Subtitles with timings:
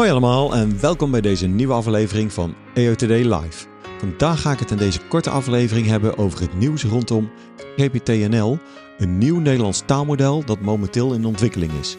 [0.00, 3.66] Hoi allemaal en welkom bij deze nieuwe aflevering van EOTD Live.
[3.98, 7.30] Vandaag ga ik het in deze korte aflevering hebben over het nieuws rondom
[7.76, 8.58] GPTNL,
[8.98, 11.96] een nieuw Nederlands taalmodel dat momenteel in ontwikkeling is.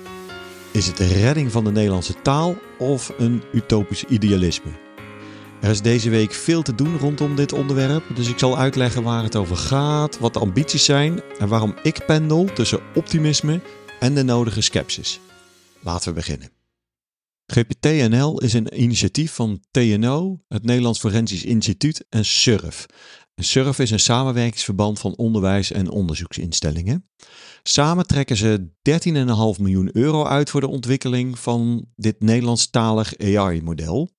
[0.72, 4.72] Is het de redding van de Nederlandse taal of een utopisch idealisme?
[5.60, 9.24] Er is deze week veel te doen rondom dit onderwerp, dus ik zal uitleggen waar
[9.24, 13.62] het over gaat, wat de ambities zijn en waarom ik pendel tussen optimisme
[13.99, 15.20] en de nodige sceptisch.
[15.79, 16.60] Laten we beginnen.
[17.52, 22.85] GPTNL is een initiatief van TNO, het Nederlands Forensisch Instituut en SURF.
[23.35, 27.09] SURF is een samenwerkingsverband van onderwijs- en onderzoeksinstellingen.
[27.63, 34.09] Samen trekken ze 13,5 miljoen euro uit voor de ontwikkeling van dit Nederlandstalig AI-model.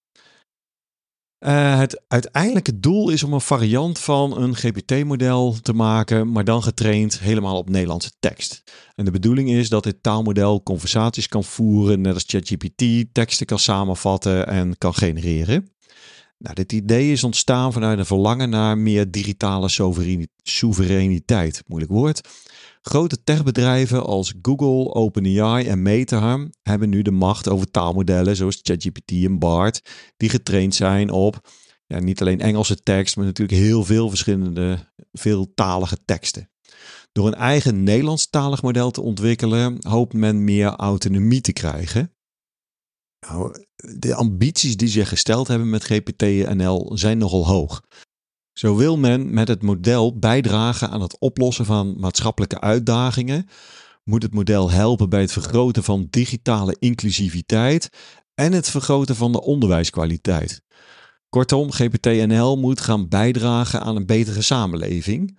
[1.44, 6.62] Uh, het uiteindelijke doel is om een variant van een GPT-model te maken, maar dan
[6.62, 8.62] getraind helemaal op Nederlandse tekst.
[8.94, 13.58] En de bedoeling is dat dit taalmodel conversaties kan voeren, net als ChatGPT, teksten kan
[13.58, 15.71] samenvatten en kan genereren.
[16.42, 19.68] Nou, dit idee is ontstaan vanuit een verlangen naar meer digitale
[20.42, 21.62] soevereiniteit.
[21.66, 22.28] Moeilijk woord.
[22.80, 29.10] Grote techbedrijven als Google, OpenAI en Meta hebben nu de macht over taalmodellen zoals ChatGPT
[29.10, 29.82] en BART,
[30.16, 31.40] die getraind zijn op
[31.92, 34.78] ja, niet alleen Engelse tekst, maar natuurlijk heel veel verschillende
[35.12, 36.50] veeltalige teksten.
[37.12, 42.12] Door een eigen Nederlandstalig model te ontwikkelen, hoopt men meer autonomie te krijgen.
[43.26, 47.82] Nou, de ambities die ze gesteld hebben met GPT-NL zijn nogal hoog.
[48.52, 53.48] Zo wil men met het model bijdragen aan het oplossen van maatschappelijke uitdagingen,
[54.04, 57.88] moet het model helpen bij het vergroten van digitale inclusiviteit
[58.34, 60.62] en het vergroten van de onderwijskwaliteit.
[61.28, 65.38] Kortom, GPT-NL moet gaan bijdragen aan een betere samenleving.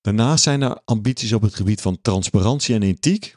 [0.00, 3.36] Daarnaast zijn er ambities op het gebied van transparantie en ethiek.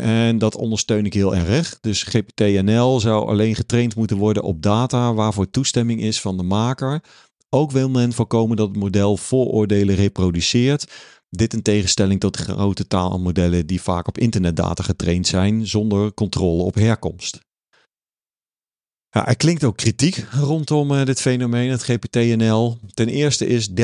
[0.00, 1.78] En dat ondersteun ik heel erg.
[1.80, 7.02] Dus GPT-NL zou alleen getraind moeten worden op data waarvoor toestemming is van de maker
[7.50, 10.92] ook wil men voorkomen dat het model vooroordelen reproduceert.
[11.30, 16.74] Dit in tegenstelling tot grote taalmodellen die vaak op internetdata getraind zijn zonder controle op
[16.74, 17.40] herkomst.
[19.10, 22.78] Ja, er klinkt ook kritiek rondom uh, dit fenomeen, het GPTNL.
[22.94, 23.74] Ten eerste is 13,5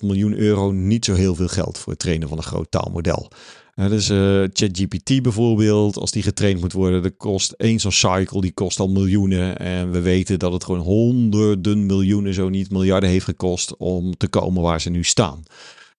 [0.00, 3.30] miljoen euro niet zo heel veel geld voor het trainen van een groot taalmodel.
[3.74, 8.52] Dus uh, ChatGPT bijvoorbeeld, als die getraind moet worden, dat kost één zo'n cycle, die
[8.52, 9.58] kost al miljoenen.
[9.58, 14.28] En we weten dat het gewoon honderden miljoenen, zo niet miljarden heeft gekost om te
[14.28, 15.42] komen waar ze nu staan.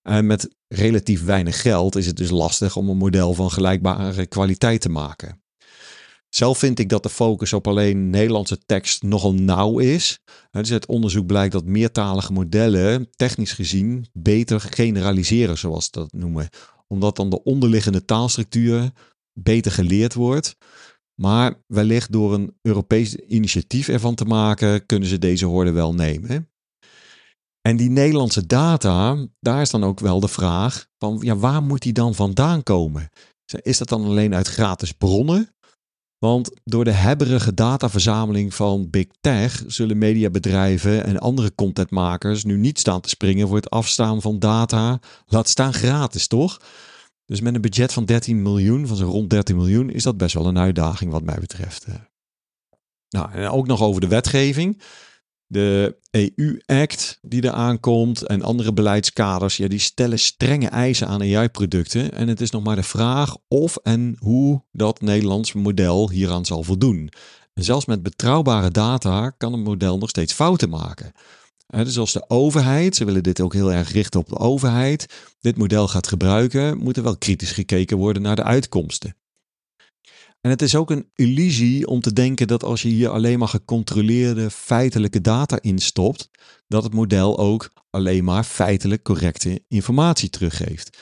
[0.03, 4.81] En met relatief weinig geld is het dus lastig om een model van gelijkbare kwaliteit
[4.81, 5.41] te maken.
[6.29, 10.19] Zelf vind ik dat de focus op alleen Nederlandse tekst nogal nauw is.
[10.51, 16.49] Dus het onderzoek blijkt dat meertalige modellen technisch gezien beter generaliseren, zoals ze dat noemen.
[16.91, 18.91] Omdat dan de onderliggende taalstructuur
[19.33, 20.57] beter geleerd wordt.
[21.21, 26.49] Maar wellicht door een Europees initiatief ervan te maken, kunnen ze deze hoorde wel nemen.
[27.61, 31.81] En die Nederlandse data, daar is dan ook wel de vraag van ja, waar moet
[31.81, 33.09] die dan vandaan komen?
[33.61, 35.55] Is dat dan alleen uit gratis bronnen?
[36.25, 42.79] Want door de hebberige dataverzameling van Big Tech zullen mediabedrijven en andere contentmakers nu niet
[42.79, 44.99] staan te springen voor het afstaan van data.
[45.25, 46.61] Laat staan gratis, toch?
[47.25, 50.33] Dus met een budget van 13 miljoen, van zo'n rond 13 miljoen, is dat best
[50.33, 51.85] wel een uitdaging wat mij betreft.
[53.09, 54.81] Nou, en ook nog over de wetgeving
[55.51, 62.11] de EU-act die er aankomt en andere beleidskaders, ja, die stellen strenge eisen aan AI-producten.
[62.11, 66.63] En het is nog maar de vraag of en hoe dat Nederlands model hieraan zal
[66.63, 67.09] voldoen.
[67.53, 71.11] En zelfs met betrouwbare data kan een model nog steeds fouten maken.
[71.67, 75.05] dus als de overheid, ze willen dit ook heel erg richten op de overheid,
[75.39, 79.15] dit model gaat gebruiken, moet er wel kritisch gekeken worden naar de uitkomsten.
[80.41, 83.47] En het is ook een illusie om te denken dat als je hier alleen maar
[83.47, 86.29] gecontroleerde feitelijke data instopt,
[86.67, 90.97] dat het model ook alleen maar feitelijk correcte informatie teruggeeft.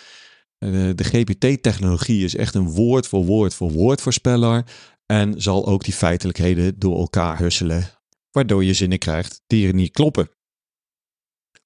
[0.58, 4.66] Eh, de GPT-technologie is echt een woord voor woord voor woord voorspeller
[5.06, 7.90] en zal ook die feitelijkheden door elkaar husselen,
[8.32, 10.30] waardoor je zinnen krijgt die er niet kloppen.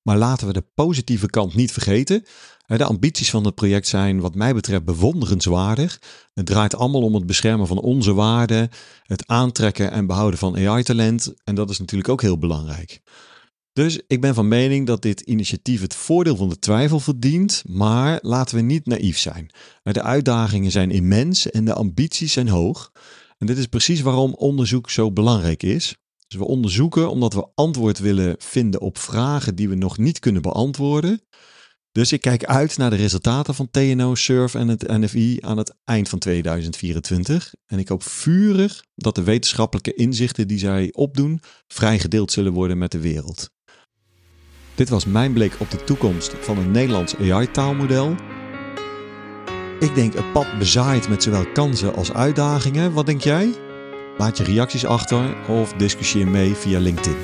[0.04, 2.26] Maar laten we de positieve kant niet vergeten.
[2.66, 6.00] De ambities van het project zijn wat mij betreft bewonderenswaardig.
[6.34, 8.70] Het draait allemaal om het beschermen van onze waarden,
[9.04, 11.34] het aantrekken en behouden van AI-talent.
[11.44, 13.02] En dat is natuurlijk ook heel belangrijk.
[13.74, 18.20] Dus ik ben van mening dat dit initiatief het voordeel van de twijfel verdient, maar
[18.22, 19.52] laten we niet naïef zijn.
[19.84, 22.92] De uitdagingen zijn immens en de ambities zijn hoog.
[23.38, 25.96] En dit is precies waarom onderzoek zo belangrijk is.
[26.34, 30.42] Dus we onderzoeken omdat we antwoord willen vinden op vragen die we nog niet kunnen
[30.42, 31.22] beantwoorden.
[31.92, 35.76] Dus ik kijk uit naar de resultaten van TNO, SURF en het NFI aan het
[35.84, 37.54] eind van 2024.
[37.66, 42.92] En ik hoop vurig dat de wetenschappelijke inzichten die zij opdoen vrijgedeeld zullen worden met
[42.92, 43.50] de wereld.
[44.76, 48.16] Dit was mijn blik op de toekomst van een Nederlands AI-taalmodel.
[49.80, 52.94] Ik denk een pad bezaaid met zowel kansen als uitdagingen.
[52.94, 53.63] Wat denk jij?
[54.18, 57.18] Laat je reacties achter of discussieer mee via LinkedIn.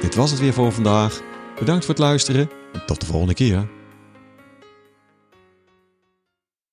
[0.00, 1.20] Dit was het weer voor vandaag.
[1.58, 3.77] Bedankt voor het luisteren en tot de volgende keer.